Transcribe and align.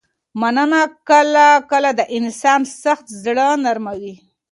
مننه 0.39 0.81
کله 1.09 1.47
کله 1.71 1.89
د 1.99 2.01
انسان 2.17 2.61
سخت 2.83 3.05
زړه 3.23 3.47
نرموي. 3.63 4.15